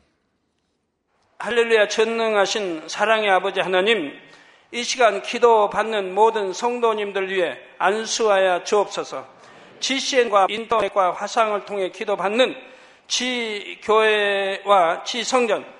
[1.40, 4.12] 할렐루야 전능하신 사랑의 아버지 하나님
[4.70, 9.26] 이 시간 기도 받는 모든 성도님들 위해 안수하여 주옵소서
[9.80, 12.55] 지시엔과 인터넷과 화상을 통해 기도 받는
[13.09, 15.80] 지교회와 지성전